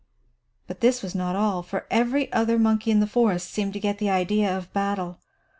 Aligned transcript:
"But 0.65 0.79
this 0.81 1.03
was 1.03 1.13
not 1.13 1.35
all, 1.35 1.61
for 1.61 1.85
every 1.91 2.33
other 2.33 2.57
monkey 2.57 2.89
in 2.89 3.01
the 3.01 3.05
forest 3.05 3.51
seemed 3.51 3.73
to 3.73 3.79
get 3.79 3.99
the 3.99 4.09
idea 4.09 4.49
of 4.57 4.73
battle. 4.73 5.19